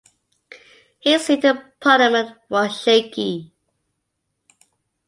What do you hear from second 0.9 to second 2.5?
His seat in Parliament